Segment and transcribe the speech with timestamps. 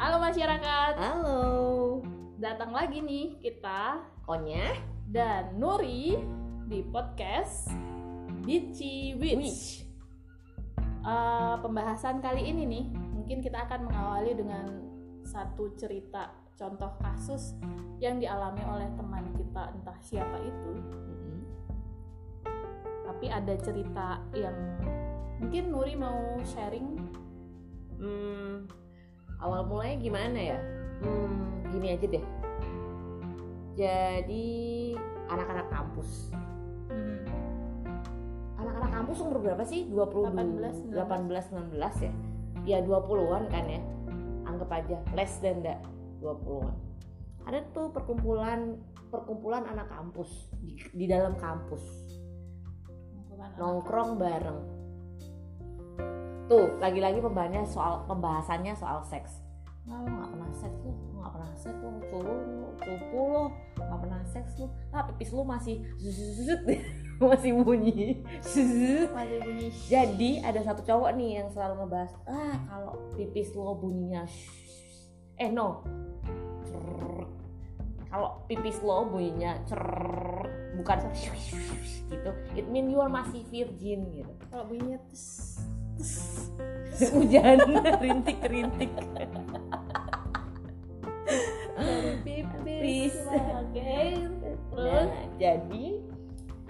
[0.00, 2.00] Halo masyarakat, Halo,
[2.40, 4.72] datang lagi nih kita Konya
[5.04, 6.16] dan Nuri
[6.64, 7.68] di podcast
[8.40, 9.84] Bitchy Witch.
[11.04, 14.88] Eh, pembahasan kali ini nih, mungkin kita akan mengawali dengan
[15.20, 17.52] satu cerita contoh kasus
[18.00, 20.80] yang dialami oleh teman kita entah siapa itu.
[23.04, 24.56] Tapi ada cerita yang
[25.44, 26.88] mungkin Nuri mau sharing.
[28.00, 28.79] hmm,
[29.40, 30.58] awal mulanya gimana ya?
[31.00, 32.24] Hmm, gini aja deh.
[33.76, 34.46] Jadi
[35.32, 36.28] anak-anak kampus,
[36.90, 37.22] Hmm,
[38.58, 39.86] anak-anak kampus umur berapa sih?
[39.88, 42.12] 20 18, 18, 19 ya?
[42.66, 43.80] Ya 20-an kan ya.
[44.44, 45.80] Anggap aja less than that
[46.20, 46.74] 20-an.
[47.46, 48.76] Ada tuh perkumpulan
[49.08, 51.82] perkumpulan anak kampus di, di dalam kampus.
[53.56, 54.79] nongkrong bareng.
[56.50, 59.38] Tuh, lagi-lagi pembahasannya soal pembahasannya soal seks.
[59.86, 62.36] Nah, lo gak pernah seks lu, lo gak pernah seks lu, cupu lu,
[62.74, 63.44] cupu lu,
[63.78, 66.62] gak pernah seks lu, nah pipis lu masih zzzzt,
[67.22, 68.26] masih bunyi.
[69.14, 74.26] Masih bunyi Jadi ada satu cowok nih yang selalu ngebahas, ah kalau pipis lo bunyinya,
[75.38, 75.86] eh no,
[78.10, 80.50] kalau pipis lo bunyinya cerrrr,
[80.82, 80.98] bukan
[82.10, 84.32] gitu, it mean you are masih virgin gitu.
[84.50, 85.56] kalau bunyinya tes,
[87.12, 87.58] Hujan
[88.00, 88.92] rintik-rintik.
[91.80, 93.94] dari pipis oke
[94.40, 95.08] terus Nah,
[95.40, 95.84] jadi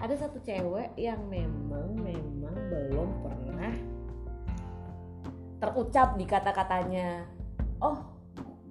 [0.01, 3.73] ada satu cewek yang memang memang belum pernah
[5.61, 7.29] terucap di kata-katanya.
[7.77, 8.01] Oh,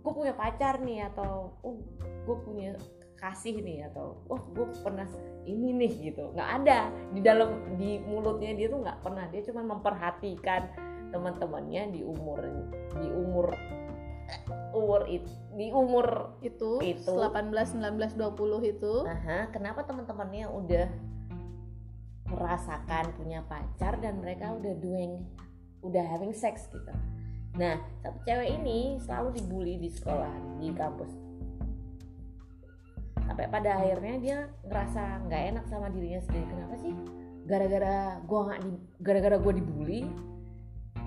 [0.02, 1.78] gue punya pacar nih atau oh,
[2.26, 2.74] gue punya
[3.20, 5.04] kasih nih atau oh gue pernah
[5.44, 9.60] ini nih gitu nggak ada di dalam di mulutnya dia tuh nggak pernah dia cuma
[9.62, 10.72] memperhatikan
[11.12, 12.40] teman-temannya di umur
[12.96, 13.52] di umur
[14.70, 15.26] umur it,
[15.58, 17.18] di umur itu, Itu.
[17.18, 20.86] 18 19 20 itu Aha, kenapa teman-temannya udah
[22.30, 25.18] merasakan punya pacar dan mereka udah doing
[25.82, 26.94] udah having sex gitu.
[27.58, 31.10] Nah, satu cewek ini selalu dibully di sekolah, di kampus.
[33.40, 36.44] Sampai pada akhirnya dia ngerasa nggak enak sama dirinya sendiri.
[36.44, 36.92] Kenapa sih?
[37.48, 37.96] Gara-gara
[38.28, 38.70] gua nggak di,
[39.00, 40.04] gara-gara gua dibully,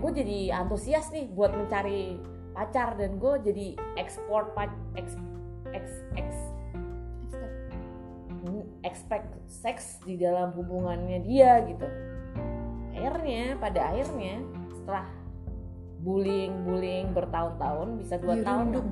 [0.01, 2.17] gue jadi antusias nih buat mencari
[2.57, 5.13] pacar dan gue jadi ekspor pac, eks,
[5.77, 6.37] eks, eks,
[8.81, 11.85] expect seks di dalam hubungannya dia gitu
[12.93, 14.43] akhirnya pada akhirnya
[14.75, 15.05] setelah
[16.03, 18.83] bullying bullying bertahun-tahun bisa dua tahun.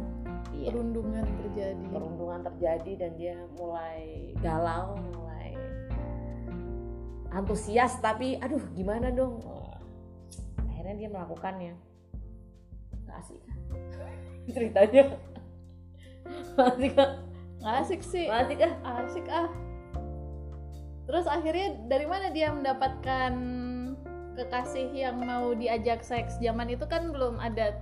[0.56, 0.70] Iya.
[0.74, 1.84] Perundungan terjadi.
[1.90, 5.54] Perundungan terjadi dan dia mulai galau mulai
[7.32, 9.40] antusias tapi aduh gimana dong?
[10.60, 11.74] Akhirnya dia melakukannya.
[13.12, 13.40] Asik.
[13.44, 14.16] Kan?
[14.56, 15.04] ceritanya
[16.58, 17.10] asik kan
[17.62, 18.26] nggak asik sih.
[18.26, 19.50] Asik kan asik ah.
[21.06, 23.34] Terus akhirnya dari mana dia mendapatkan
[24.34, 26.42] kekasih yang mau diajak seks?
[26.42, 27.78] Zaman itu kan belum ada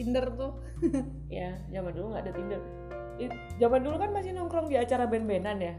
[0.00, 0.52] Tinder tuh.
[1.28, 2.60] Ya zaman dulu nggak ada Tinder.
[3.20, 5.74] I- zaman dulu kan masih nongkrong di acara band-bandan ya?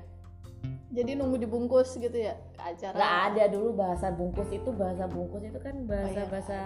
[0.92, 2.94] Jadi nunggu dibungkus gitu ya ke acara.
[2.94, 6.30] Nggak ada dulu bahasa bungkus itu bahasa bungkus itu kan bahasa iya.
[6.30, 6.58] bahasa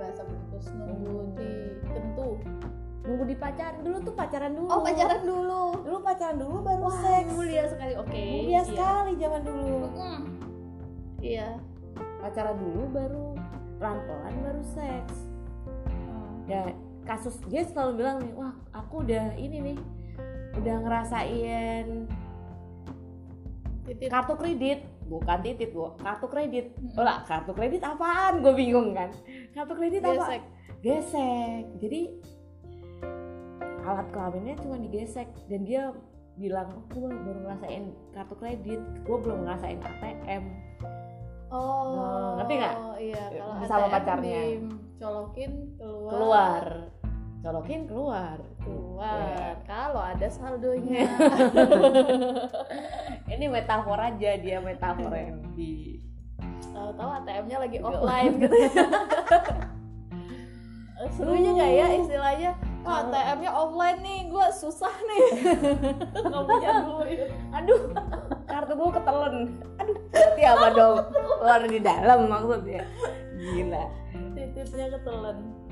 [0.00, 1.50] bahasa bungkus nunggu di
[1.92, 2.40] tentu
[3.04, 4.68] nunggu di pacaran dulu tuh pacaran dulu.
[4.70, 5.64] Oh pacaran dulu.
[5.84, 7.30] Dulu pacaran dulu baru wah seks.
[7.36, 7.92] mulia sekali.
[8.00, 8.62] Oke mulia iya.
[8.64, 9.78] sekali zaman dulu.
[9.92, 10.22] Mm.
[11.20, 11.48] iya.
[12.24, 13.24] Pacaran dulu baru
[13.82, 15.14] pelan-pelan baru seks.
[15.90, 16.32] Mm.
[16.48, 19.78] dan kasus dia selalu bilang nih wah aku udah ini nih
[20.56, 22.08] udah ngerasain
[23.84, 24.08] titit.
[24.08, 24.80] kartu kredit.
[25.04, 26.72] Bukan titit bu kartu kredit.
[26.96, 28.40] Oh lah kartu kredit apaan?
[28.40, 29.12] Gue bingung kan.
[29.52, 30.16] Kartu kredit apa?
[30.16, 30.42] Gesek.
[30.80, 31.62] Gesek.
[31.84, 32.00] Jadi
[33.84, 35.28] alat kelaminnya cuma digesek.
[35.52, 35.92] Dan dia
[36.40, 37.84] bilang aku baru ngerasain
[38.16, 38.80] kartu kredit.
[39.04, 40.44] Gue belum ngerasain ATM
[41.52, 41.60] oh
[41.94, 42.74] Oh, ngerti nggak?
[42.98, 43.22] iya.
[43.30, 44.40] Kalau Sama ATM pacarnya.
[44.42, 46.10] dicolokin keluar.
[46.10, 46.64] Keluar
[47.44, 48.40] colokin keluar.
[48.64, 49.60] Keluar.
[49.68, 51.04] Kalau ada saldonya.
[53.36, 56.00] Ini metafor aja dia metafor yang di
[56.72, 58.56] tahu-tahu ATM-nya lagi offline gitu.
[61.20, 62.50] Serunya nggak ya istilahnya?
[62.80, 65.26] Kalau- ATM-nya offline nih, gue susah nih.
[66.24, 67.28] Nggak punya duit.
[67.52, 67.80] Aduh.
[68.44, 69.36] Kartu gue ketelen
[69.82, 70.96] aduh berarti apa dong?
[71.12, 72.84] Keluar di dalam maksudnya.
[73.36, 73.84] Gila.
[74.36, 75.63] Titipnya ketelan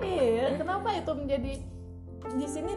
[0.00, 1.52] Iya, kenapa itu menjadi
[2.30, 2.72] di sini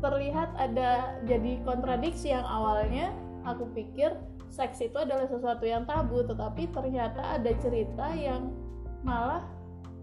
[0.00, 3.12] terlihat ada jadi kontradiksi yang awalnya
[3.44, 4.12] aku pikir
[4.52, 8.52] seks itu adalah sesuatu yang tabu tetapi ternyata ada cerita yang
[9.04, 9.46] malah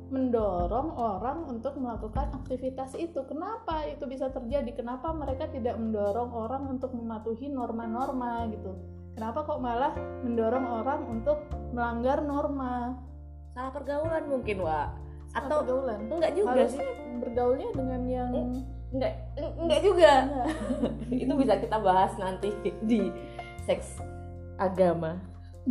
[0.10, 3.22] mendorong orang untuk melakukan aktivitas itu.
[3.30, 4.74] Kenapa itu bisa terjadi?
[4.74, 8.74] Kenapa mereka tidak mendorong orang untuk mematuhi norma-norma gitu?
[9.20, 9.92] Kenapa kok malah
[10.24, 11.44] mendorong orang untuk
[11.76, 12.96] melanggar norma?
[13.52, 14.88] salah pergaulan mungkin wa
[15.28, 16.00] Salah atau pergaulan.
[16.08, 18.32] enggak juga Harusnya sih bergaulnya dengan yang
[18.96, 20.48] enggak enggak juga Enggak.
[21.28, 22.50] itu bisa kita bahas nanti
[22.88, 23.12] di
[23.68, 24.00] seks
[24.56, 25.20] agama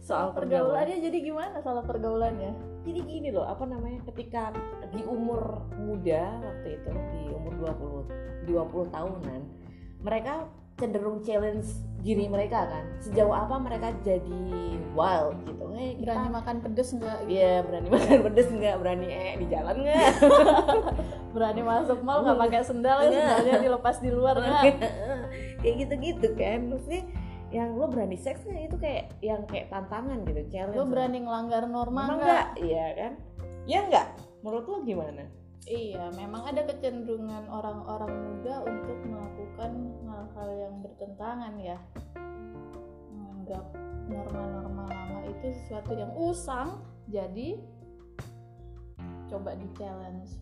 [0.00, 2.52] soal pergaulan pergaulannya jadi gimana salah pergaulannya?
[2.82, 4.56] jadi gini loh apa namanya ketika
[4.90, 7.52] di umur muda waktu itu di umur
[8.48, 9.40] 20 20 tahunan
[10.00, 10.48] mereka
[10.80, 11.68] cenderung challenge
[12.00, 12.84] diri mereka kan.
[13.04, 14.40] Sejauh apa mereka jadi
[14.96, 15.64] wild gitu.
[15.76, 17.16] Eh kita Berani makan pedes enggak?
[17.22, 17.30] Gitu.
[17.36, 18.76] Iya berani makan pedes nggak?
[18.80, 20.12] Berani eh di jalan nggak?
[21.36, 23.12] Berani masuk mall nggak pakai sendal, Enggak.
[23.14, 24.62] sendalnya dilepas di luar enggak?
[25.60, 26.58] kayak gitu-gitu kan.
[26.72, 27.02] Maksudnya
[27.50, 30.78] yang lo berani seks nggak itu kayak yang kayak tantangan gitu challenge.
[30.80, 33.12] Lu berani ngelanggar norma enggak iya kan?
[33.68, 34.06] Ya enggak
[34.40, 35.28] menurut lo gimana
[35.70, 41.78] Iya, memang ada kecenderungan orang-orang muda untuk melakukan hal-hal yang bertentangan ya.
[43.14, 43.70] Menganggap
[44.10, 47.62] norma-norma lama itu sesuatu yang usang, jadi
[49.30, 50.34] coba di challenge.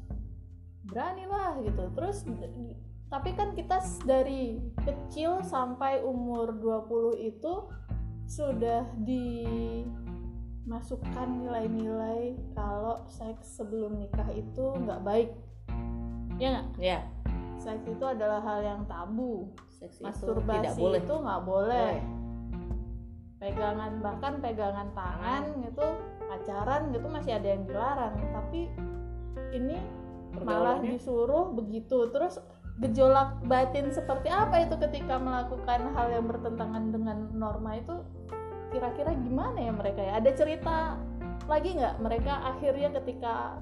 [0.88, 1.92] Beranilah gitu.
[1.92, 2.24] Terus
[3.12, 7.68] tapi kan kita dari kecil sampai umur 20 itu
[8.24, 8.88] sudah
[10.68, 15.32] dimasukkan nilai-nilai kalau seks sebelum nikah itu nggak baik.
[16.36, 16.66] Ya nggak?
[16.76, 17.00] Ya
[17.58, 19.52] seks itu adalah hal yang tabu.
[19.68, 21.00] Seks itu masturbasi tidak boleh.
[21.00, 21.90] itu nggak boleh.
[21.96, 22.16] Boleh.
[23.38, 25.86] pegangan bahkan pegangan tangan gitu
[26.26, 28.14] pacaran gitu masih ada yang dilarang.
[28.34, 28.60] Tapi
[29.54, 29.76] ini
[30.42, 32.10] malah disuruh begitu.
[32.10, 32.42] Terus
[32.78, 37.94] gejolak batin seperti apa itu ketika melakukan hal yang bertentangan dengan norma itu
[38.68, 40.12] kira-kira gimana ya mereka ya?
[40.20, 40.96] Ada cerita
[41.48, 43.56] lagi nggak mereka akhirnya ketika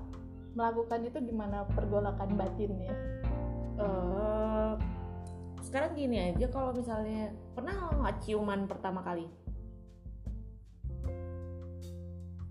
[0.58, 2.94] melakukan itu gimana pergolakan batinnya?
[3.76, 4.72] Eh,
[5.62, 9.26] sekarang gini aja kalau misalnya pernah nggak ciuman pertama kali?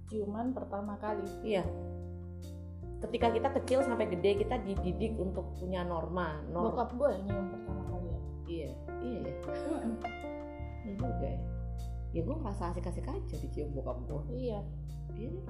[0.07, 1.27] Ciuman pertama kali?
[1.43, 1.65] Iya.
[3.03, 7.47] Ketika kita kecil sampai gede kita dididik untuk punya norma norma bokap gue yang nyium
[7.51, 8.21] pertama kali ya?
[8.45, 8.69] Iya
[9.03, 9.19] iya.
[9.25, 9.33] Ya
[10.85, 11.54] iya juga ya
[12.15, 14.63] ya gue ngerasa asik-asik aja dicium bokap gue iya.
[15.19, 15.29] Iya.
[15.35, 15.43] Deh.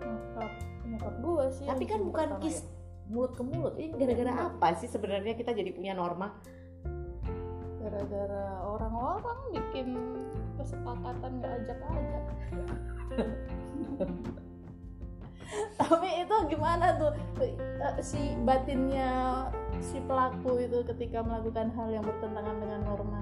[0.00, 0.52] bokap
[0.88, 2.68] bokap gue sih tapi kan bukan kiss ya.
[3.12, 3.74] mulut ke mulut.
[3.76, 6.32] Ini gara-gara apa sih sebenarnya kita jadi punya norma?
[7.82, 10.00] Gara-gara orang-orang bikin
[10.56, 12.24] kesepakatan nggak ajak-ajak.
[15.76, 17.12] Tapi itu gimana tuh?
[17.44, 17.52] Eh,
[18.00, 19.44] si batinnya
[19.84, 23.20] si pelaku itu ketika melakukan hal yang bertentangan dengan norma.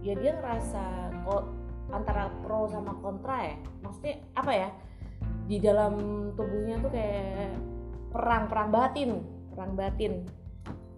[0.00, 1.57] Ya dia ngerasa kok
[1.88, 3.56] antara pro sama kontra ya.
[3.84, 4.68] Maksudnya apa ya?
[5.48, 5.94] Di dalam
[6.36, 7.56] tubuhnya tuh kayak
[8.12, 9.10] perang perang batin
[9.52, 10.12] perang batin.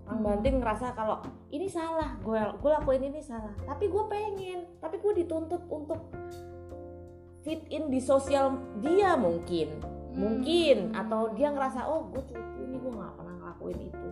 [0.05, 0.27] Perang Hmm.
[0.27, 1.23] batin ngerasa kalau
[1.55, 3.55] ini salah gue gue lakuin ini salah.
[3.65, 6.11] Tapi gue pengen tapi gue dituntut untuk
[7.41, 9.71] fit in di sosial dia mungkin.
[10.11, 11.01] Mungkin Hmm.
[11.07, 14.09] atau dia ngerasa oh gue cupu nih gue nggak pernah ngelakuin itu.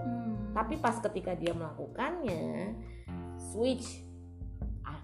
[0.00, 0.54] Hmm.
[0.56, 2.72] tapi pas ketika dia melakukannya
[3.52, 4.02] switch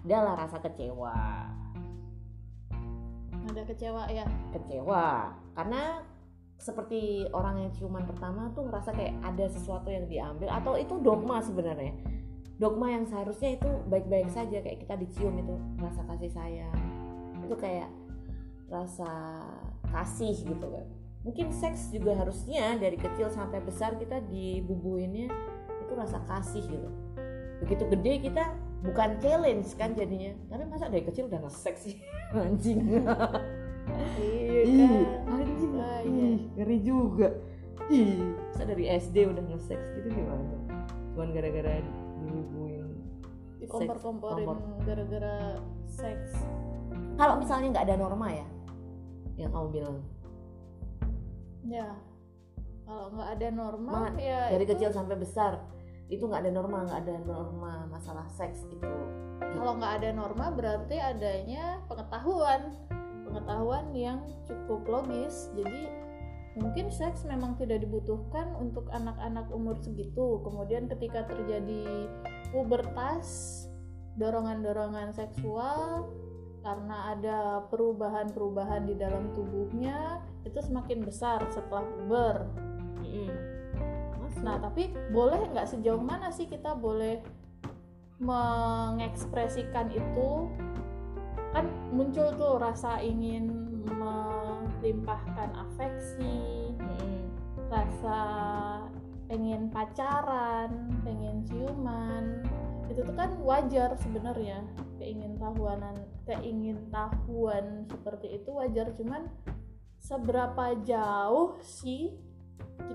[0.07, 1.19] adalah rasa kecewa.
[3.51, 4.23] Ada kecewa ya.
[4.55, 5.35] Kecewa.
[5.51, 5.99] Karena
[6.55, 11.43] seperti orang yang ciuman pertama tuh ngerasa kayak ada sesuatu yang diambil atau itu dogma
[11.43, 11.91] sebenarnya.
[12.55, 16.79] Dogma yang seharusnya itu baik-baik saja kayak kita dicium itu rasa kasih sayang.
[17.43, 17.91] Itu kayak
[18.71, 19.11] rasa
[19.91, 20.87] kasih gitu kan.
[21.27, 25.27] Mungkin seks juga harusnya dari kecil sampai besar kita dibubuinnya
[25.83, 26.89] itu rasa kasih gitu.
[27.59, 30.33] Begitu gede kita bukan challenge kan jadinya.
[30.47, 31.95] Tapi masa dari kecil udah nge-seks sih?
[32.37, 32.79] Anjing.
[34.17, 34.91] Iya kan?
[35.31, 35.73] anjing.
[35.75, 36.27] Ah, iya.
[36.55, 37.29] Ngeri juga.
[37.87, 38.19] Ih,
[38.49, 40.43] masa dari SD udah nge-sex gitu gimana?
[40.43, 40.61] Tuh?
[41.15, 41.79] Cuman gara-gara
[42.19, 42.85] dibubuin
[43.57, 44.85] dikompor-komporin kompor.
[44.85, 45.57] gara-gara
[45.89, 46.29] seks
[47.17, 48.45] Kalau misalnya nggak ada norma ya
[49.33, 49.97] Yang kamu bilang.
[51.63, 51.89] Ya.
[52.85, 55.59] Kalau nggak ada norma Ma, ya Dari itu- kecil sampai besar
[56.07, 58.95] Itu nggak ada norma, nggak ada norma masalah seks itu.
[59.39, 62.75] Kalau nggak ada norma berarti adanya pengetahuan.
[63.27, 65.51] Pengetahuan yang cukup logis.
[65.51, 65.91] Jadi
[66.55, 70.39] mungkin seks memang tidak dibutuhkan untuk anak-anak umur segitu.
[70.47, 72.07] Kemudian ketika terjadi
[72.55, 73.27] pubertas
[74.17, 76.09] dorongan-dorongan seksual
[76.65, 82.47] karena ada perubahan-perubahan di dalam tubuhnya itu semakin besar setelah puber.
[84.41, 87.21] Nah, tapi boleh nggak sejauh mana sih kita boleh
[88.21, 90.49] mengekspresikan itu?
[91.53, 93.49] Kan muncul tuh rasa ingin
[93.87, 97.31] melimpahkan afeksi, Mm-mm.
[97.71, 98.19] rasa
[99.27, 102.45] pengen pacaran, pengen ciuman.
[102.87, 104.63] Itu tuh kan wajar sebenarnya.
[104.97, 109.29] Keingin tahuanan, keingin tahuan seperti itu wajar, cuman
[110.01, 112.26] seberapa jauh sih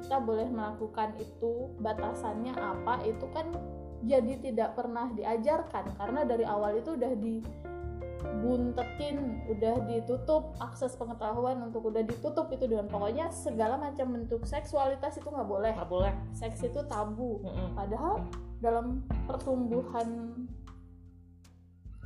[0.02, 3.48] kita boleh melakukan itu batasannya apa itu kan
[4.02, 5.94] jadi tidak pernah diajarkan.
[5.94, 9.16] Karena dari awal itu udah dibuntetin
[9.46, 15.28] udah ditutup akses pengetahuan untuk udah ditutup itu dengan pokoknya segala macam bentuk seksualitas itu
[15.30, 15.72] nggak boleh.
[15.74, 16.12] Nggak boleh.
[16.34, 17.38] Seks itu tabu.
[17.78, 18.26] Padahal
[18.58, 20.34] dalam pertumbuhan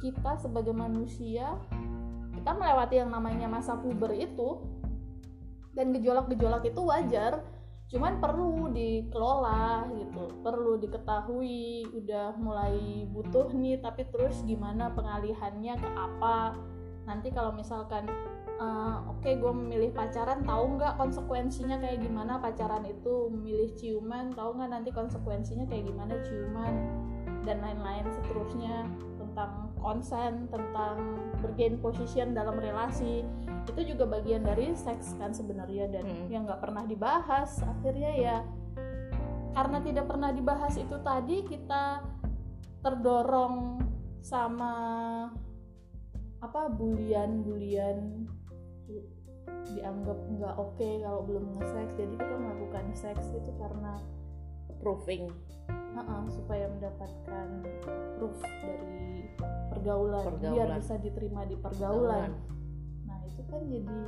[0.01, 1.57] kita sebagai manusia
[2.37, 4.61] kita melewati yang namanya masa puber itu
[5.77, 7.45] dan gejolak-gejolak itu wajar.
[7.87, 10.25] Cuman perlu dikelola gitu.
[10.43, 16.59] Perlu diketahui udah mulai butuh nih tapi terus gimana pengalihannya ke apa.
[17.07, 18.11] Nanti kalau misalkan
[18.59, 23.31] eh, oke gue memilih pacaran tahu nggak konsekuensinya kayak gimana pacaran itu?
[23.31, 26.75] Memilih ciuman tahu nggak nanti konsekuensinya kayak gimana ciuman?
[27.47, 28.91] Dan lain-lain seterusnya
[29.23, 33.23] tentang konsen tentang bergain position dalam relasi.
[33.71, 36.27] Itu juga bagian dari seks kan sebenarnya dan Mm.
[36.27, 37.63] yang nggak pernah dibahas.
[37.63, 38.37] Akhirnya ya
[39.55, 42.03] karena tidak pernah dibahas itu tadi kita
[42.83, 43.79] terdorong
[44.27, 44.75] sama
[46.43, 48.27] apa bulian-bulian
[49.67, 51.95] dianggap nggak oke kalau belum nge-seks.
[51.95, 54.03] Jadi kita melakukan seks itu karena
[54.83, 55.31] proving
[55.97, 57.49] uh-uh, supaya mendapatkan
[58.19, 59.06] proof dari
[59.87, 60.79] pergaulan, biar Pergaulan.
[60.83, 62.31] bisa diterima di pergaulan.
[63.07, 63.99] Nah itu kan jadi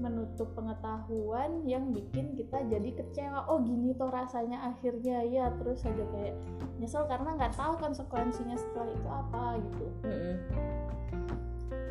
[0.00, 3.44] menutup pengetahuan yang bikin kita jadi kecewa.
[3.48, 5.20] Oh gini toh rasanya akhirnya.
[5.28, 6.34] Ya terus aja kayak
[6.80, 9.86] nyesel karena nggak tahu konsekuensinya setelah itu apa gitu.
[10.08, 10.36] Mm-mm.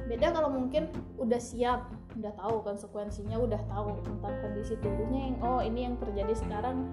[0.04, 5.64] beda kalau mungkin udah siap udah tahu konsekuensinya udah tahu tentang kondisi tubuhnya yang oh
[5.64, 6.86] ini yang terjadi sekarang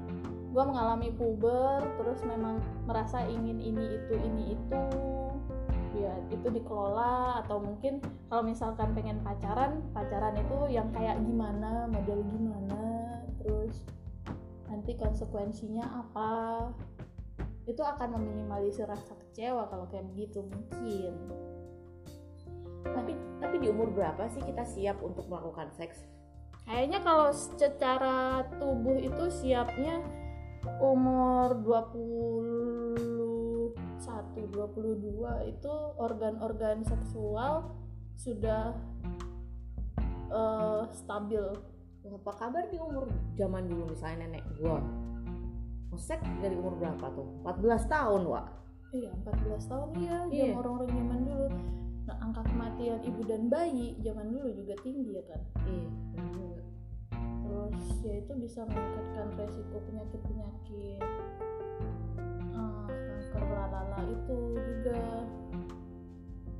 [0.50, 4.82] gue mengalami puber terus memang merasa ingin ini itu ini itu.
[5.94, 12.22] Ya itu dikelola atau mungkin kalau misalkan pengen pacaran pacaran itu yang kayak gimana model
[12.30, 12.82] gimana
[13.42, 13.86] terus
[14.66, 16.32] nanti konsekuensinya apa.
[17.66, 21.14] Itu akan meminimalisir rasa kecewa kalau kayak begitu mungkin.
[22.90, 26.02] Tapi tapi di umur berapa sih kita siap untuk melakukan seks?
[26.66, 29.98] Kayaknya kalau secara tubuh itu siapnya
[30.80, 32.96] umur 21,
[34.50, 37.72] 22 itu organ-organ seksual
[38.16, 38.74] sudah
[40.30, 41.44] eh, stabil.
[42.00, 43.04] apa kabar di umur
[43.36, 44.80] zaman dulu misalnya nenek gua
[45.92, 48.42] ngesek dari umur berapa tuh 14 tahun wa
[48.90, 50.58] Iya, 14 tahun iya, Iya.
[50.58, 51.46] orang-orang zaman dulu.
[52.10, 55.40] Nah, angka kematian ibu dan bayi zaman dulu juga tinggi ya kan.
[55.70, 55.86] iya
[56.34, 56.62] juga.
[57.50, 61.02] Terus ya itu bisa meningkatkan resiko penyakit-penyakit
[62.54, 65.26] eh, kanker lalala itu juga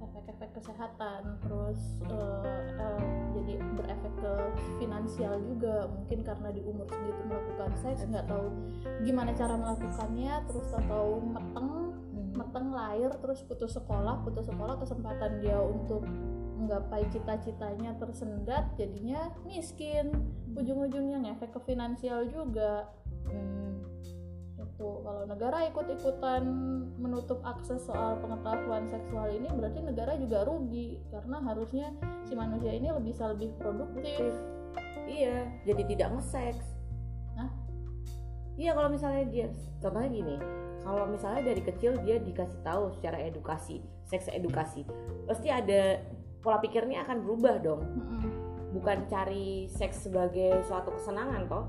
[0.03, 1.23] efek-efek kesehatan.
[1.47, 1.81] Terus
[2.11, 3.03] eh, eh,
[3.39, 4.35] jadi berefek ke
[4.83, 5.87] finansial juga.
[5.87, 8.51] Mungkin karena di umur segitu melakukan seks nggak tahu
[9.07, 10.35] gimana cara melakukannya.
[10.51, 11.71] Terus tahu meteng
[12.31, 16.07] meteng lahir terus putus sekolah putus sekolah kesempatan dia untuk
[16.61, 20.13] menggapai cita-citanya tersendat jadinya miskin.
[20.53, 22.93] Ujung-ujungnya ngefek ke finansial juga.
[23.25, 23.81] Hmm.
[24.61, 26.41] itu kalau negara ikut-ikutan
[26.97, 31.93] menutup akses soal pengetahuan seksual ini berarti negara juga rugi karena harusnya
[32.25, 34.33] si manusia ini lebih bisa lebih produktif.
[35.05, 36.67] Iya jadi tidak nge-seks.
[37.37, 37.51] Hah?
[38.61, 39.47] iya kalau misalnya dia
[39.81, 40.37] contohnya gini
[40.85, 44.85] kalau misalnya dari kecil dia dikasih tahu secara edukasi seks edukasi
[45.25, 46.01] pasti ada
[46.41, 47.83] pola pikirnya akan berubah dong
[48.71, 51.65] bukan cari seks sebagai suatu kesenangan toh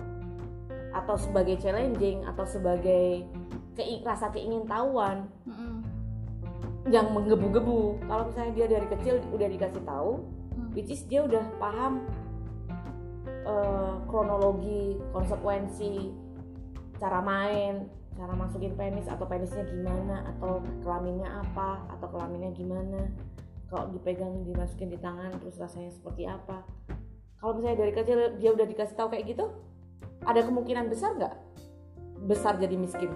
[0.91, 3.25] atau sebagai challenging atau sebagai
[3.73, 5.81] kei- rasa keingin-tahuan Mm-mm.
[6.87, 10.11] yang menggebu-gebu kalau misalnya dia dari kecil udah dikasih tahu
[10.51, 10.75] Mm.
[10.75, 12.03] which is dia udah paham
[13.23, 16.11] eh, kronologi konsekuensi
[16.99, 22.99] cara main cara masukin penis atau penisnya gimana atau kelaminnya apa atau kelaminnya gimana
[23.71, 26.67] kalau dipegang dimasukin di tangan terus rasanya seperti apa.
[27.39, 29.47] Kalau misalnya dari kecil dia udah dikasih tahu kayak gitu
[30.27, 31.35] ada kemungkinan besar nggak?
[32.27, 33.09] Besar jadi miskin.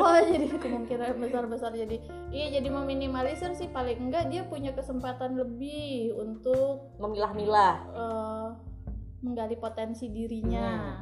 [0.00, 2.00] Oh jadi kemungkinan besar-besar jadi.
[2.32, 3.68] Iya jadi meminimalisir sih.
[3.68, 7.76] Paling enggak dia punya kesempatan lebih untuk memilah-milah.
[7.92, 8.48] eh,
[9.20, 10.96] menggali potensi dirinya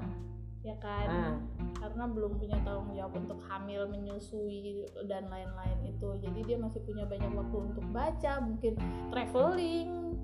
[0.66, 1.06] ya kan?
[1.06, 1.36] Ah.
[1.78, 6.08] karena belum punya tanggung jawab untuk hamil menyusui dan lain-lain itu.
[6.18, 8.74] Jadi dia masih punya banyak waktu untuk baca mungkin
[9.14, 10.18] traveling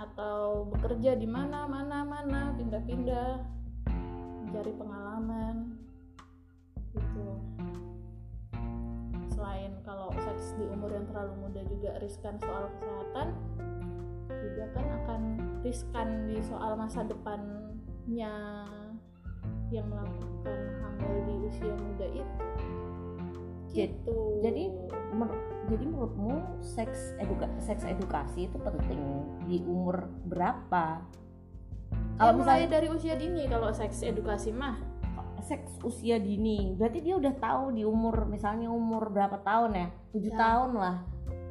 [0.00, 3.44] atau bekerja di mana mana mana pindah-pindah
[4.48, 5.76] mencari pengalaman
[6.96, 7.28] gitu.
[9.36, 13.28] Selain kalau seks di umur yang terlalu muda juga riskan soal kesehatan
[14.32, 15.22] juga kan akan
[15.62, 18.34] riskan di soal masa depannya
[19.72, 22.44] yang melakukan hamil di usia muda itu
[23.72, 24.68] gitu jadi
[25.12, 29.00] Mer- jadi menurutmu seks eduka seks edukasi itu penting
[29.44, 31.04] di umur berapa?
[32.16, 34.76] kalau mulai misalnya dari usia dini kalau seks edukasi mah
[35.42, 39.88] seks usia dini, berarti dia udah tahu di umur misalnya umur berapa tahun ya?
[40.14, 40.38] Tujuh Ya.
[40.38, 40.96] tahun lah.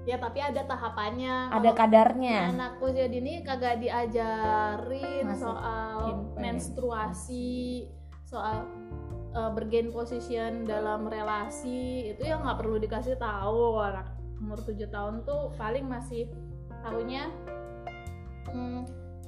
[0.01, 2.37] ya tapi ada tahapannya Ada kadarnya.
[2.49, 5.97] anak usia dini kagak diajarin Masukin soal
[6.39, 7.85] menstruasi
[8.31, 8.63] soal
[9.35, 13.83] uh, bergain position dalam relasi itu yang nggak perlu dikasih tahu.
[13.83, 16.25] Anak umur 7 tahun tuh paling masih
[16.81, 17.29] tahunya
[18.49, 18.81] hmm,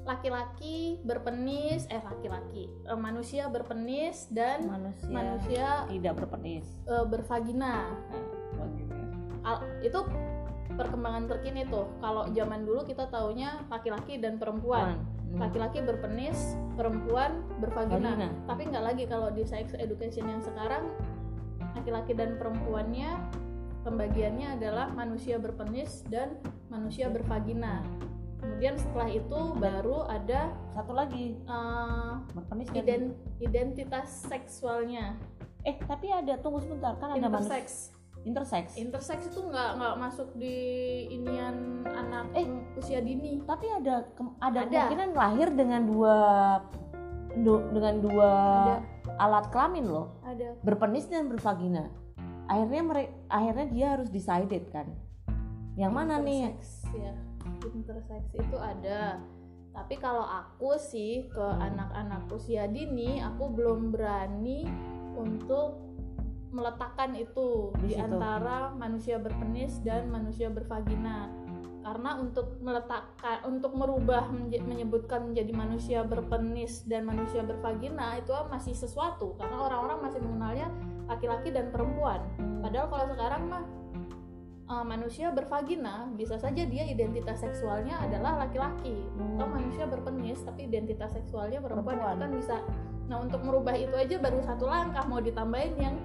[0.09, 6.65] laki-laki berpenis eh laki-laki eh, manusia berpenis dan Manusia, manusia tidak berpenis.
[6.89, 7.93] eh, bervagina.
[9.43, 9.99] Al- itu
[10.73, 11.85] perkembangan terkini tuh.
[11.99, 14.99] Kalau zaman dulu kita taunya laki-laki dan perempuan.
[15.33, 15.49] Hmm.
[15.49, 18.13] laki-laki berpenis perempuan bervagina.
[18.13, 18.29] Vagina.
[18.45, 20.85] tapi nggak lagi kalau di sex education yang sekarang
[21.73, 23.17] laki-laki dan perempuannya
[23.81, 26.37] pembagiannya adalah manusia berpenis dan
[26.69, 27.81] manusia bervagina.
[28.37, 31.33] Kemudian setelah itu baru ada Satu lagi.
[31.39, 35.17] eh, berpenis dan iden- identitas seksualnya.
[35.63, 36.93] Eh tapi ada tunggu sebentar.
[36.99, 37.57] Kan ada manusia
[38.23, 38.79] intersex intersex.
[38.79, 40.55] intersex itu nggak nggak masuk di
[41.09, 42.47] inian anak Eh.
[42.73, 44.07] usia dini tapi ada
[44.39, 44.67] ada, Ada.
[44.67, 46.15] kemungkinan lahir dengan dua
[47.35, 48.75] du- dengan dua Ada.
[49.19, 51.91] alat kelamin loh ada berpenis dan bervagina
[52.45, 54.87] akhirnya mereka akhirnya dia harus decided kan
[55.75, 57.13] yang mana nih intersex ya
[57.73, 59.19] intersex itu ada
[59.73, 64.69] tapi kalau aku sih ke anak-anak usia dini aku belum berani
[65.17, 65.92] untuk
[66.53, 71.27] meletakkan itu Di antara manusia berpenis dan manusia bervagina
[71.83, 78.71] karena untuk meletakkan untuk merubah menje- menyebutkan menjadi manusia berpenis dan manusia bervagina itu masih
[78.71, 80.71] sesuatu karena orang-orang masih mengenalnya
[81.11, 82.23] laki-laki dan perempuan
[82.63, 83.63] Padahal kalau sekarang mah
[84.71, 89.35] uh, manusia bervagina bisa saja dia identitas seksualnya adalah laki-laki Hmm.
[89.35, 92.15] atau manusia berpenis tapi identitas seksualnya perempuan, Perempuan.
[92.15, 92.55] itu kan bisa.
[93.11, 95.95] Nah untuk merubah itu aja baru satu langkah mau ditambahin yang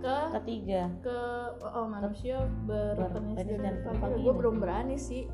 [0.00, 1.18] ke ketiga ke
[1.60, 3.84] oh, manusia berpenis dan.
[4.20, 5.28] Gue belum berani sih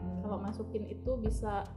[0.00, 0.24] Hmm.
[0.24, 1.68] kalau masukin itu bisa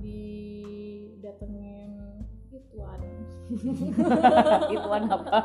[0.00, 2.00] didatengin
[2.48, 3.00] ituan.
[4.74, 5.40] ituan apa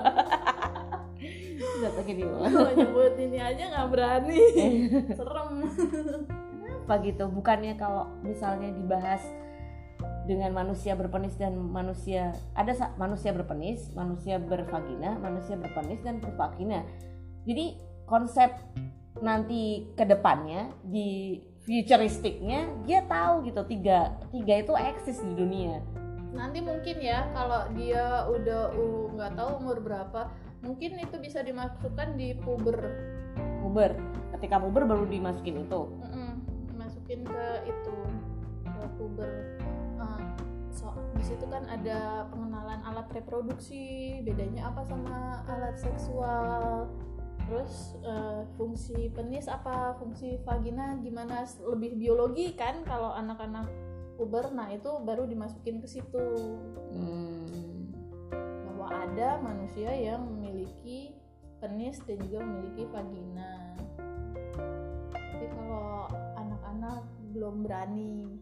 [1.80, 4.39] datangin di mana Kalau nyebut ini aja nggak berani.
[5.20, 5.68] Serem.
[6.89, 9.22] apa gitu bukannya kalau misalnya dibahas
[10.30, 12.70] dengan manusia berpenis dan manusia ada
[13.02, 16.86] manusia berpenis manusia bervagina manusia berpenis dan bervagina.
[17.50, 18.54] Jadi konsep
[19.26, 25.82] nanti ke depannya di futuristiknya dia tahu gitu tiga tiga itu eksis di dunia.
[26.30, 30.30] Nanti mungkin ya kalau dia udah uh, nggak tahu umur berapa
[30.62, 32.78] mungkin itu bisa dimasukkan di puber.
[33.65, 33.98] Puber.
[34.38, 35.82] Ketika puber baru dimasukin itu.
[36.06, 36.32] Mm-mm,
[36.78, 37.98] masukin ke itu
[38.62, 39.32] ke puber
[40.70, 46.88] So di situ kan ada pengenalan alat reproduksi bedanya apa sama alat seksual
[47.50, 53.66] terus eh, fungsi penis apa fungsi vagina gimana lebih biologi kan kalau anak-anak
[54.22, 56.28] puber nah itu baru dimasukin ke situ
[56.94, 57.90] Hmm.
[58.70, 61.14] bahwa ada manusia yang memiliki
[61.60, 63.76] penis dan juga memiliki vagina.
[65.12, 66.08] Tapi kalau
[66.40, 67.04] anak-anak
[67.36, 68.40] belum berani,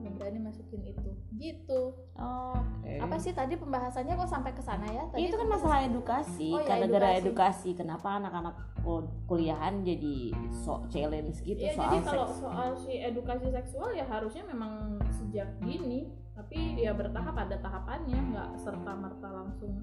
[0.00, 1.10] belum berani masukin itu.
[1.32, 1.80] Gitu.
[2.14, 2.92] Oke.
[2.96, 5.04] Apa sih tadi pembahasannya kok sampai ke sana ya?
[5.06, 7.20] Tadi itu kan masalah edukasi Oh, ya, karena gara edukasi.
[7.22, 10.16] edukasi kenapa anak-anak kul- kuliahan jadi
[10.50, 14.72] sok challenge gitu Ya, soal jadi kalau seks soal si edukasi seksual ya harusnya memang
[15.10, 19.76] sejak dini, tapi ya bertahap ada tahapannya, nggak serta merta langsung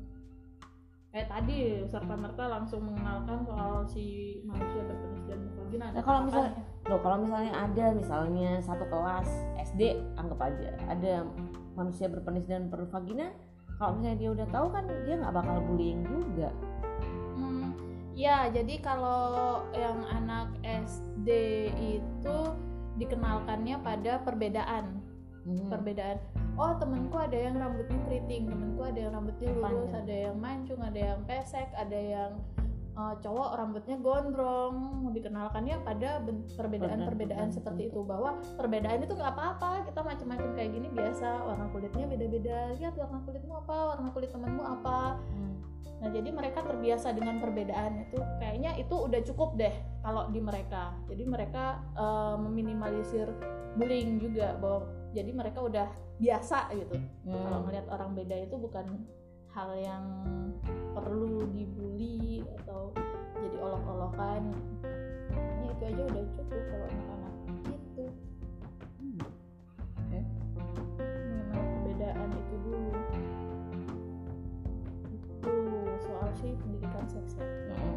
[1.08, 4.06] kayak tadi serta merta langsung mengenalkan soal si
[4.44, 5.86] manusia berpenis dan bervagina.
[5.88, 9.30] ada Nah, kalau misalnya- loh kalau misalnya ada misalnya satu kelas
[9.78, 11.22] SD anggap aja ada
[11.78, 13.30] manusia berpenis dan bervagina
[13.78, 16.50] kalau misalnya dia udah tahu kan dia nggak bakal bullying juga
[17.38, 17.78] Hmm,
[18.18, 21.30] ya, jadi kalau yang anak SD
[21.78, 22.38] itu
[22.98, 25.06] dikenalkannya pada perbedaan.
[25.48, 25.70] Hmm.
[25.72, 26.18] perbedaan
[26.60, 29.96] oh temenku ada yang rambutnya keriting temenku ada yang rambutnya lurus Panjang.
[30.04, 32.32] ada yang mancung ada yang pesek ada yang
[32.98, 34.76] uh, cowok rambutnya gondrong
[35.14, 40.88] dikenalkannya pada perbedaan-perbedaan Perbedaan seperti itu bahwa perbedaan itu nggak apa-apa kita macam-macam kayak gini
[40.92, 45.56] biasa warna kulitnya beda-beda lihat warna kulitmu apa warna kulit temenmu apa Hmm.
[45.98, 48.22] Nah, jadi mereka terbiasa dengan perbedaan itu.
[48.38, 49.74] Kayaknya itu udah cukup deh
[50.06, 50.94] kalau di mereka.
[51.10, 53.26] Jadi mereka eh, meminimalisir
[53.74, 54.86] bullying juga bahwa
[55.18, 55.90] jadi mereka udah
[56.22, 57.02] biasa gitu.
[57.26, 57.66] Kalau Hmm.
[57.66, 58.86] ngelihat orang beda itu bukan
[59.58, 60.06] hal yang
[60.94, 62.46] perlu dibully
[64.28, 64.44] olok-olokan.
[65.32, 68.06] Kayaknya itu aja udah cukup kalau anak-anak gitu.
[69.00, 69.20] Hmm.
[69.98, 70.20] Oke.
[71.00, 72.92] Mengenal perbedaan itu dulu.
[75.08, 75.54] Itu
[76.04, 77.46] soal sih pendidikan seks ya.
[77.72, 77.96] Mm-mm.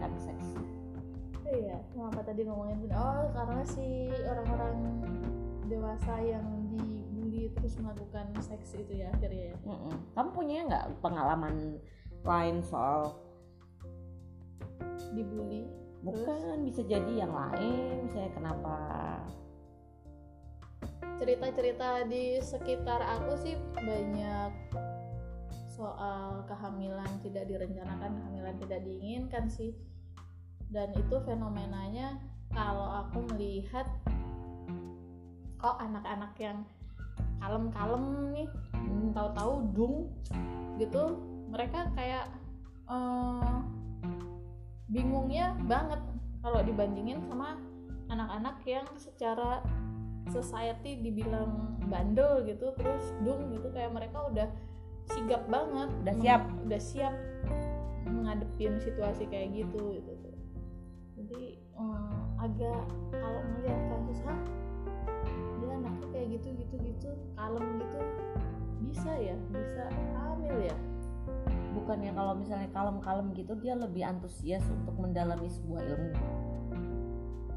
[0.00, 0.46] Kan seks.
[1.52, 4.76] Iya, kenapa tadi ngomongin oh karena si orang-orang
[5.68, 9.56] dewasa yang dibully terus melakukan seks itu ya akhirnya ya.
[9.68, 9.94] Mm-mm.
[10.16, 11.76] Kamu punya nggak pengalaman
[12.24, 13.20] lain soal
[15.12, 15.68] dibully
[16.02, 18.76] bukan bisa jadi yang lain misalnya kenapa?
[21.22, 24.50] Cerita-cerita di sekitar aku sih banyak
[25.70, 29.70] soal kehamilan tidak direncanakan kehamilan tidak diinginkan sih.
[30.72, 32.18] Dan itu fenomenanya
[32.50, 33.86] kalau aku melihat
[35.62, 36.66] kok anak-anak yang
[37.38, 38.50] kalem-kalem nih
[38.82, 39.96] Hmm, tahu-tahu dung
[40.76, 41.16] gitu
[41.48, 42.26] mereka kayak
[42.90, 43.56] eh,
[44.90, 46.00] bingungnya banget
[46.42, 47.58] kalau dibandingin sama
[48.10, 49.62] anak-anak yang secara
[50.30, 54.48] society dibilang bandel gitu terus dung gitu kayak mereka udah
[55.10, 56.42] sigap banget Udah siap.
[56.66, 57.14] udah siap
[58.06, 60.36] menghadepin situasi kayak gitu gitu tuh
[61.18, 64.40] jadi eh, agak kalau melihat kasus ah
[65.62, 67.98] dia anaknya kayak gitu gitu gitu kalem gitu
[68.90, 69.84] bisa ya bisa
[70.18, 70.76] hamil ya
[71.72, 76.12] bukannya kalau misalnya kalem-kalem gitu dia lebih antusias untuk mendalami sebuah ilmu.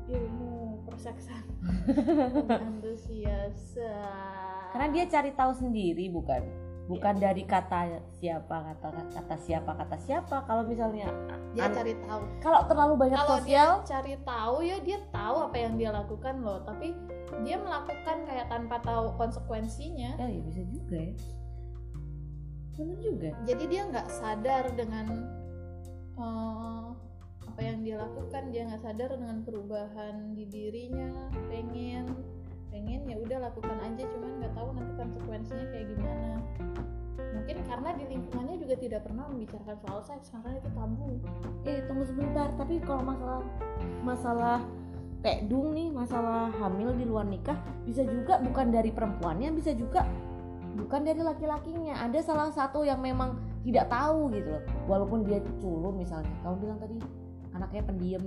[0.05, 1.43] Ilmu perseksan
[2.37, 4.69] lebih antusias ah.
[4.71, 6.41] karena dia cari tahu sendiri bukan?
[6.85, 10.45] Bukan dari kata siapa kata kata siapa kata siapa.
[10.45, 11.09] Kalau misalnya
[11.57, 12.21] dia an- cari tahu.
[12.37, 16.45] kalau terlalu banyak kalau sosial dia cari tahu ya dia tahu apa yang dia lakukan
[16.45, 16.61] loh.
[16.61, 16.93] Tapi
[17.41, 20.13] dia melakukan kayak tanpa tahu konsekuensinya.
[20.21, 21.13] Ya, ya bisa juga ya
[22.75, 23.29] benar juga.
[23.47, 25.07] Jadi dia nggak sadar dengan
[26.19, 26.87] eh,
[27.47, 28.51] apa yang dia lakukan.
[28.51, 31.09] Dia nggak sadar dengan perubahan di dirinya.
[31.47, 32.11] Pengen
[32.69, 34.03] pengen ya udah lakukan aja.
[34.11, 36.31] Cuman nggak tahu nanti konsekuensinya kayak gimana.
[37.15, 40.31] Mungkin karena di lingkungannya juga tidak pernah membicarakan soal seks.
[40.35, 41.07] Karena itu tabu.
[41.63, 42.51] Eh tunggu sebentar.
[42.59, 43.41] Tapi kalau masalah
[44.03, 44.59] masalah
[45.25, 50.05] tekdung nih masalah hamil di luar nikah bisa juga bukan dari perempuannya bisa juga
[50.75, 54.63] bukan dari laki-lakinya ada salah satu yang memang tidak tahu gitu loh.
[54.85, 56.97] Walaupun dia culun misalnya kamu bilang tadi
[57.55, 58.23] anaknya pendiam.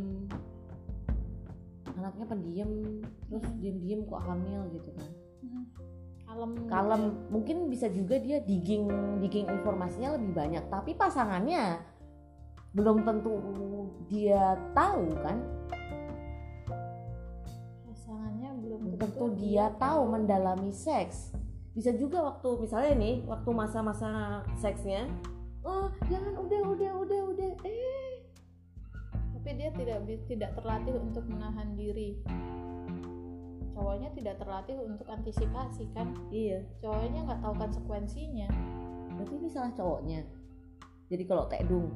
[1.99, 2.71] Anaknya pendiam
[3.29, 3.59] terus Hmm.
[3.61, 5.11] diam-diam kok hamil gitu kan.
[6.29, 7.03] Kalem gitu kalem.
[7.03, 7.13] ya.
[7.33, 8.89] mungkin bisa juga dia digging
[9.21, 10.65] digging informasinya lebih banyak.
[10.73, 11.85] Tapi pasangannya
[12.73, 13.33] belum tentu
[14.09, 15.37] dia tahu kan.
[17.85, 20.01] Pasangannya belum belum tentu dia tahu.
[20.09, 21.33] mendalami seks
[21.79, 25.07] bisa juga waktu misalnya nih waktu masa-masa seksnya
[25.63, 27.53] oh jangan udah udah udah udah.
[27.63, 28.27] Eh.
[29.39, 32.19] Tapi dia tidak tidak terlatih untuk menahan diri.
[33.79, 36.11] Cowoknya tidak terlatih untuk antisipasi kan?
[36.35, 36.67] Iya.
[36.83, 38.51] Cowoknya nggak tahu konsekuensinya.
[39.15, 40.27] Berarti ini salah cowoknya.
[41.09, 41.95] Jadi kalau tekdung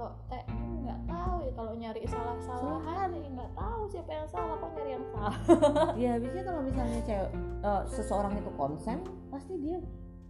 [0.00, 0.44] kalau teh
[0.80, 4.90] nggak tahu ya kalau nyari salah salahan ya nggak tahu siapa yang salah kok nyari
[4.96, 5.36] yang salah.
[6.08, 9.78] Ya biasanya kalau misalnya cewek eh, seseorang itu konsen pasti dia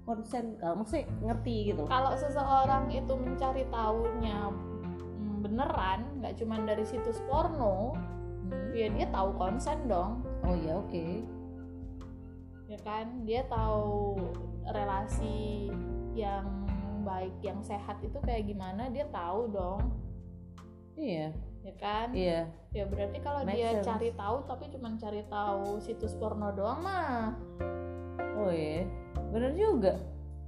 [0.03, 1.87] konsen kalau maksudnya ngerti gitu.
[1.87, 7.95] Kalau seseorang itu mencari tahunya mm, beneran nggak cuma dari situs porno
[8.51, 8.75] Hmm.
[8.75, 10.27] ya dia tahu konsen dong.
[10.43, 11.23] Oh ya oke.
[12.67, 14.19] Ya kan dia tahu
[14.67, 15.71] relasi
[16.19, 16.60] yang
[17.03, 19.83] baik yang sehat itu kayak gimana dia tahu dong.
[21.01, 21.33] Iya.
[21.61, 22.09] Ya kan?
[22.17, 22.41] Iya.
[22.73, 23.87] Ya berarti kalau Make dia sense.
[23.89, 27.37] cari tahu tapi cuma cari tahu situs porno doang mah.
[28.41, 28.89] Oh iya.
[29.33, 30.01] Bener juga.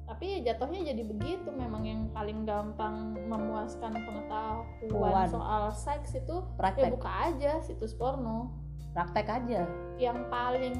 [0.08, 1.48] Tapi ya jatuhnya jadi begitu.
[1.52, 5.28] Memang yang paling gampang memuaskan pengetahuan Puan.
[5.28, 6.92] soal seks itu ya praktek.
[6.96, 8.52] buka aja situs porno.
[8.92, 9.68] Praktek aja.
[10.00, 10.76] Yang paling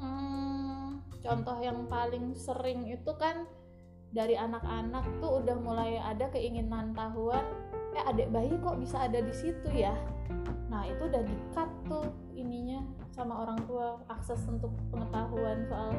[0.00, 0.88] hmm,
[1.20, 3.48] contoh yang paling sering itu kan
[4.16, 7.44] dari anak-anak tuh udah mulai ada keinginan tahuan
[7.92, 9.92] eh adik bayi kok bisa ada di situ ya?
[10.72, 12.80] Nah itu udah di cut tuh ininya
[13.12, 15.92] sama orang tua akses untuk pengetahuan soal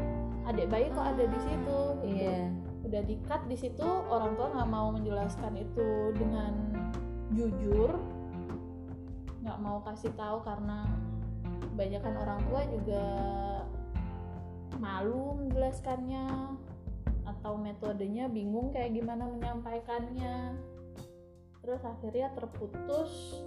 [0.50, 2.22] adik bayi kok ada di situ gitu.
[2.26, 2.50] iya.
[2.86, 6.54] Udah di cut di situ orang tua nggak mau menjelaskan itu dengan
[7.34, 7.98] jujur
[9.46, 10.90] nggak mau kasih tahu karena
[11.74, 13.06] kebanyakan orang tua juga
[14.78, 16.26] malu menjelaskannya
[17.48, 20.52] atau metodenya bingung kayak gimana menyampaikannya.
[21.64, 23.40] Terus akhirnya terputus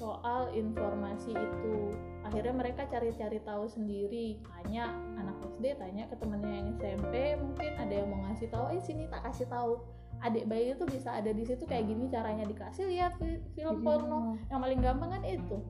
[0.00, 1.92] soal informasi itu.
[2.24, 4.88] Akhirnya mereka cari-cari tahu sendiri tanya
[5.20, 9.04] anak SD tanya ke temennya yang SMP mungkin ada yang mau ngasih tahu eh sini
[9.12, 9.84] tak kasih tahu.
[10.24, 14.40] Adik bayi itu bisa ada di situ kayak gini caranya dikasih lihat fi- film porno.
[14.48, 15.60] Yang paling gampang kan itu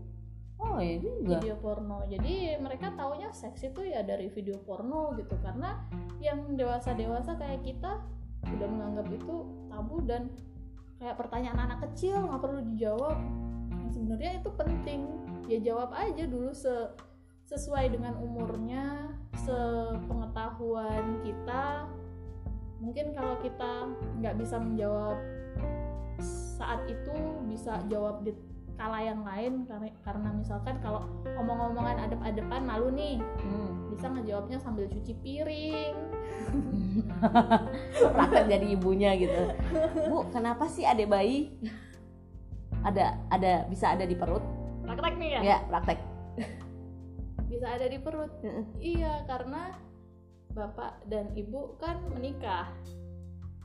[0.61, 1.41] oh iya juga.
[1.41, 2.05] Video porno.
[2.09, 5.37] Jadi mereka taunya seks itu ya dari video porno gitu.
[5.41, 5.85] Karena
[6.21, 8.01] yang dewasa dewasa kayak kita
[8.47, 9.35] udah menganggap itu
[9.69, 10.31] tabu dan
[10.97, 13.19] kayak pertanyaan anak kecil nggak perlu dijawab.
[13.85, 15.01] Yang sebenarnya itu penting.
[15.47, 16.75] Ya jawab aja dulu se
[17.47, 19.15] sesuai dengan umurnya
[19.47, 21.87] sepengetahuan kita.
[22.83, 23.87] Mungkin kalau kita
[24.19, 25.17] nggak bisa menjawab
[26.57, 27.15] saat itu
[27.47, 28.33] bisa jawab di
[28.77, 29.65] kala yang lain
[30.05, 33.19] karena misalkan kalau omong-omongan adep-adepan malu nih.
[33.41, 33.73] Hmm.
[33.97, 35.97] bisa ngejawabnya sambil cuci piring.
[38.15, 39.57] Praktek jadi ibunya gitu.
[40.13, 41.49] Bu kenapa sih adik bayi?
[42.85, 44.45] Ada ada bisa ada di perut?
[44.85, 45.41] Praktek nih ya?
[45.41, 45.99] Ya praktek.
[47.49, 48.29] Bisa ada di perut?
[48.77, 49.81] Iya karena
[50.53, 52.69] bapak dan ibu kan menikah.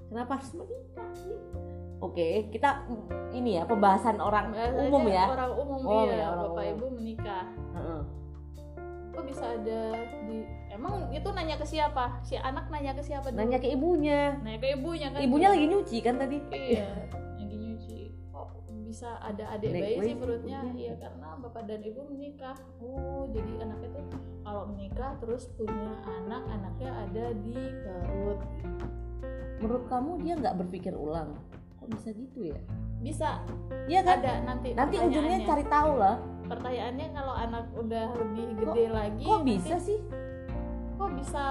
[0.07, 1.11] Kenapa harus menikah
[2.01, 2.69] oke kita
[3.31, 5.25] ini ya pembahasan orang Biasanya umum ya.
[5.29, 6.73] orang umum Oh, iya ya, orang bapak umum.
[6.73, 7.45] ibu menikah.
[7.71, 8.01] Heeh.
[9.11, 9.81] kok bisa ada
[10.23, 10.37] di
[10.67, 12.19] emang itu nanya ke siapa?
[12.21, 13.37] Si anak nanya ke siapa dulu?
[13.37, 14.39] nanya ke ibunya.
[14.39, 15.19] Nanya ke ibunya kan?
[15.19, 16.37] Ibunya lagi nyuci kan tadi?
[16.47, 16.87] Iya
[17.35, 17.99] lagi nyuci.
[18.29, 18.47] Kok
[18.81, 20.59] bisa ada adik bayi bayi sih perutnya?
[20.73, 22.55] iya karena bapak dan ibu menikah.
[22.79, 24.05] Oh jadi anaknya tuh
[24.41, 28.39] kalau menikah terus punya anak anaknya ada di perut.
[29.59, 31.35] Menurut kamu dia nggak berpikir ulang
[31.81, 32.59] kok bisa gitu ya?
[33.01, 33.29] Bisa.
[33.89, 34.21] Iya kan?
[34.21, 36.21] Ada nanti nanti ujungnya cari tahu lah.
[36.45, 39.99] Pertanyaannya kalau anak udah lebih gede lagi kok nanti bisa sih?
[40.95, 41.45] Kok bisa?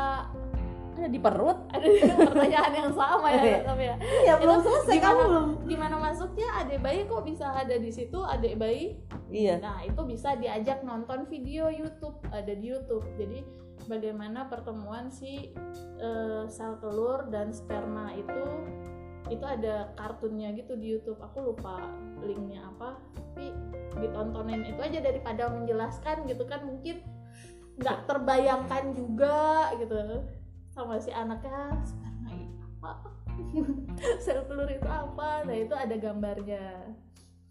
[0.90, 1.58] Ada di perut?
[1.72, 1.86] Ada
[2.28, 3.58] pertanyaan yang sama ya Iya.
[3.64, 5.46] tapi ya iya belum selesai, kamu belum.
[5.64, 6.48] gimana masuknya?
[6.60, 8.20] Adik bayi kok bisa ada di situ?
[8.20, 9.00] Adik bayi?
[9.32, 9.58] Iya.
[9.58, 13.06] Nah, itu bisa diajak nonton video YouTube, ada di YouTube.
[13.16, 13.46] Jadi,
[13.88, 15.54] bagaimana pertemuan si
[15.96, 18.42] eh, sel telur dan sperma itu
[19.30, 21.22] itu ada kartunnya gitu di YouTube.
[21.22, 21.78] Aku lupa
[22.20, 23.54] linknya apa, tapi
[24.02, 26.66] ditontonin itu aja daripada menjelaskan gitu kan.
[26.66, 27.00] Mungkin
[27.78, 29.94] nggak terbayangkan juga gitu.
[30.74, 32.90] Sama si anaknya sperma itu apa?
[34.24, 35.46] Sel telur itu apa?
[35.46, 36.90] Nah itu ada gambarnya.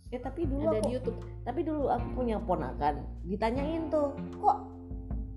[0.09, 1.19] Ya tapi dulu ada aku di YouTube.
[1.45, 3.07] tapi dulu aku punya ponakan.
[3.23, 4.57] Ditanyain tuh kok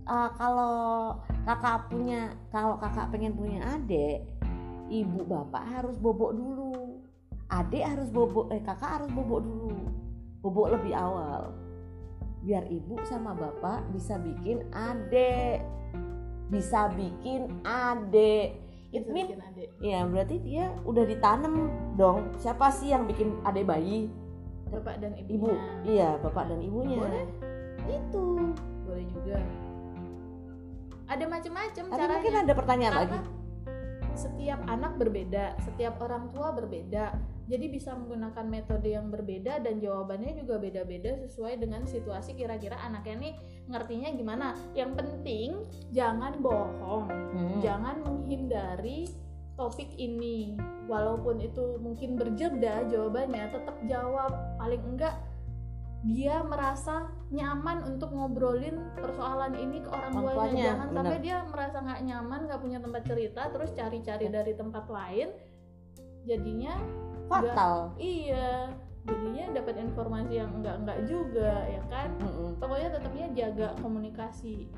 [0.09, 4.32] uh, kalau kakak punya kalau kakak pengen punya adik
[4.93, 7.01] ibu bapak harus bobok dulu.
[7.49, 9.73] Adik harus bobok eh kakak harus bobok dulu.
[10.45, 11.57] Bobok lebih awal.
[12.45, 15.65] Biar ibu sama bapak bisa bikin adik
[16.53, 18.61] bisa bikin adik
[18.93, 19.41] it mean
[19.81, 22.37] ya berarti dia udah ditanam dong.
[22.37, 24.13] Siapa sih yang bikin adik bayi?
[24.69, 25.49] Bapak dan ibu.
[25.49, 27.01] Ibunya iya bapak dan ibunya.
[27.01, 27.27] Boleh.
[27.83, 28.25] itu
[28.87, 29.37] boleh juga.
[31.11, 32.09] Ada macam-macam caranya.
[32.09, 33.42] mungkin ada pertanyaan karena lagi
[34.15, 37.17] setiap anak berbeda setiap orang tua berbeda.
[37.51, 43.29] Jadi bisa menggunakan metode yang berbeda dan jawabannya juga beda-beda sesuai dengan situasi kira-kira anaknya
[43.29, 43.35] nih
[43.69, 44.47] ngertinya gimana.
[44.73, 45.49] Yang penting
[45.91, 47.59] jangan bohong Hmm.
[47.65, 49.09] jangan menghindari
[49.57, 50.57] topik ini.
[50.89, 54.33] Walaupun itu mungkin berjeda jawabannya tetap jawab.
[54.59, 55.15] Paling enggak
[56.03, 60.99] dia merasa nyaman untuk ngobrolin persoalan ini ke orang tuanya tuanya, jangan benar.
[60.99, 64.33] sampai dia merasa nggak nyaman nggak punya tempat cerita terus cari-cari Ya.
[64.35, 65.29] dari tempat lain
[66.27, 66.75] jadinya
[67.31, 68.71] fatal iya
[69.03, 72.59] jadinya dapat informasi yang enggak enggak juga ya kan Mm-mm.
[72.59, 74.71] pokoknya tetapnya jaga komunikasi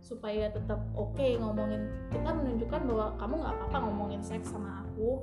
[0.00, 5.20] supaya tetap oke ngomongin kita menunjukkan bahwa kamu nggak apa-apa ngomongin seks sama aku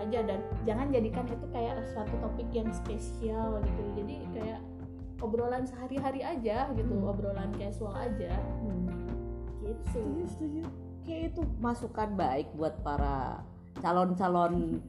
[0.00, 4.60] aja dan jangan jadikan itu kayak suatu topik yang spesial gitu jadi kayak
[5.20, 7.10] obrolan sehari-hari aja gitu Hmm.
[7.12, 8.32] obrolan casual aja
[8.64, 8.88] Hmm.
[9.60, 10.62] gitu setuju setuju
[11.04, 13.44] kayak itu masukan baik buat para
[13.78, 14.80] calon-calon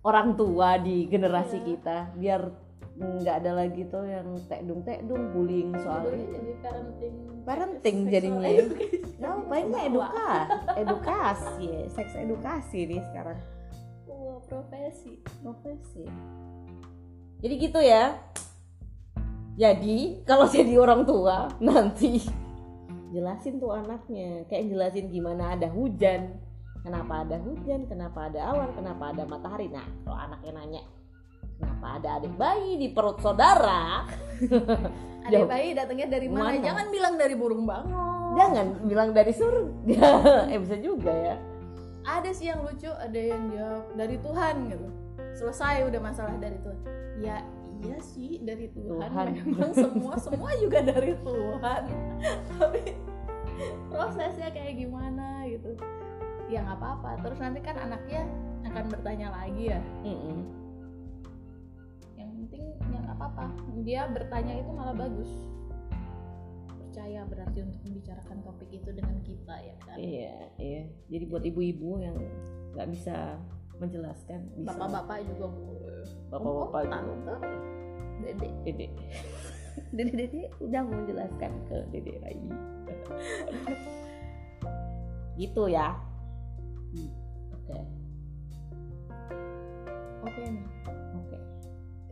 [0.00, 1.66] orang tua di generasi Iya.
[1.66, 2.42] kita biar
[2.96, 8.62] nggak ada lagi tuh yang tekdung tekdung bullying soal Judulnya jadi parenting parenting jadinya ya.
[8.64, 9.04] education.
[9.16, 13.38] Nah, paling edukasi, edukasi, seks edukasi nih sekarang
[14.46, 16.04] profesi profesi.
[17.42, 18.16] Jadi gitu ya.
[19.56, 22.22] Jadi kalau jadi orang tua nanti
[23.14, 26.38] jelasin tuh anaknya, kayak jelasin gimana ada hujan,
[26.82, 29.66] kenapa ada hujan, kenapa ada awan, kenapa ada matahari.
[29.68, 30.82] Nah kalau anaknya nanya,
[31.58, 34.06] kenapa ada adik bayi di perut saudara?
[35.26, 36.54] Adik bayi datangnya dari mana?
[36.54, 36.62] Mana?
[36.62, 38.38] Jangan bilang dari burung bangau.
[38.38, 40.10] Jangan bilang dari surga.
[40.54, 41.34] eh bisa juga ya.
[42.06, 44.88] Ada sih yang lucu, ada yang jawab dari Tuhan gitu.
[45.34, 46.78] Selesai udah masalah dari Tuhan.
[47.18, 47.42] Ya
[47.82, 49.10] iya sih dari Tuhan.
[49.10, 49.26] Tuhan.
[49.42, 51.82] Memang semua semua juga dari Tuhan.
[52.54, 52.94] Tapi
[53.90, 55.74] prosesnya kayak gimana gitu.
[56.46, 57.10] Ya nggak apa-apa.
[57.26, 58.22] Terus nanti kan anaknya
[58.70, 59.80] akan bertanya lagi ya.
[60.06, 60.38] Mm-mm.
[62.14, 63.46] Yang penting ya nggak apa-apa.
[63.82, 65.30] Dia bertanya itu malah bagus.
[66.96, 69.96] Percaya berarti untuk membicarakan topik itu dengan kita ya kan.
[70.00, 70.82] Iya, iya.
[71.12, 72.16] Jadi buat ibu-ibu yang
[72.72, 73.36] nggak bisa
[73.76, 74.72] menjelaskan, bisa.
[74.72, 75.44] Bapak-bapak juga
[76.32, 77.34] bapak-bapak Oh, juga.
[78.24, 78.52] dedek.
[78.64, 78.86] Dede.
[79.92, 82.40] Dede Dede udah mau menjelaskan ke Dede Rai.
[85.44, 85.92] gitu ya.
[86.96, 87.12] Hmm,
[87.60, 87.76] Oke,
[90.24, 90.64] Oke nih.
[91.12, 91.36] oke.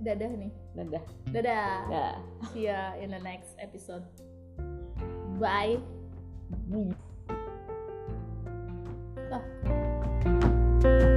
[0.04, 0.52] Dadah nih.
[0.76, 1.04] Dadah.
[1.32, 1.72] Dadah.
[1.88, 2.14] Dah.
[2.52, 4.04] See ya in the next episode.
[5.38, 5.78] by
[6.68, 6.94] me.
[9.30, 11.10] Bye.